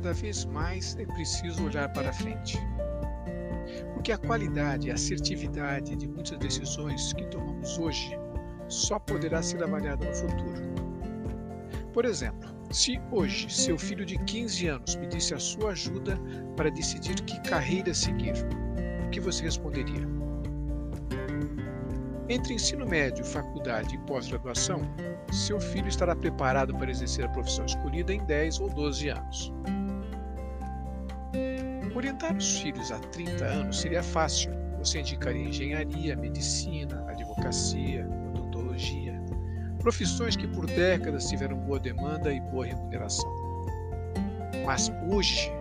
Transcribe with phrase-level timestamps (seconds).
[0.00, 2.58] cada vez mais é preciso olhar para frente.
[3.92, 8.18] Porque a qualidade e assertividade de muitas decisões que tomamos hoje
[8.66, 10.62] só poderá ser avaliada no futuro.
[11.92, 16.18] Por exemplo, se hoje seu filho de 15 anos pedisse a sua ajuda
[16.56, 18.32] para decidir que carreira seguir,
[19.06, 20.08] o que você responderia?
[22.26, 24.80] Entre ensino médio, faculdade e pós-graduação,
[25.30, 29.52] seu filho estará preparado para exercer a profissão escolhida em 10 ou 12 anos.
[32.00, 34.50] Orientar os filhos há 30 anos seria fácil.
[34.78, 39.20] Você indicaria engenharia, medicina, advocacia, odontologia,
[39.80, 43.30] profissões que por décadas tiveram boa demanda e boa remuneração.
[44.64, 45.52] Mas hoje,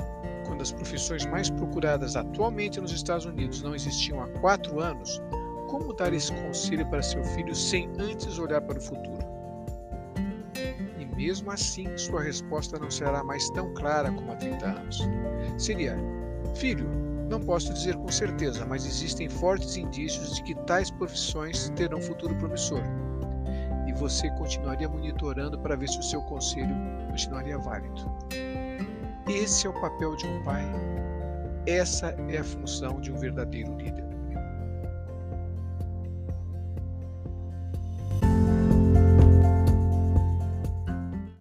[0.48, 5.22] quando as profissões mais procuradas atualmente nos Estados Unidos não existiam há quatro anos,
[5.68, 9.28] como dar esse conselho para seu filho sem antes olhar para o futuro?
[10.98, 15.02] E mesmo assim, sua resposta não será mais tão clara como há 30 anos.
[15.58, 15.98] Seria:
[16.56, 16.90] Filho,
[17.30, 22.36] não posso dizer com certeza, mas existem fortes indícios de que tais profissões terão futuro
[22.36, 22.82] promissor.
[23.88, 26.76] E você continuaria monitorando para ver se o seu conselho
[27.10, 28.12] continuaria válido.
[29.28, 30.64] Esse é o papel de um pai.
[31.68, 34.09] Essa é a função de um verdadeiro líder.